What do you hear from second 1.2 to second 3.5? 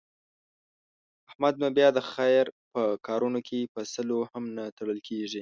احمد نو بیا د خیر په کارونو